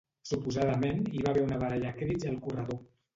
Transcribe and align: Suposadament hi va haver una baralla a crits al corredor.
Suposadament 0.27 1.03
hi 1.17 1.21
va 1.25 1.33
haver 1.33 1.43
una 1.49 1.59
baralla 1.65 1.91
a 1.91 1.95
crits 1.99 2.25
al 2.31 2.41
corredor. 2.47 2.81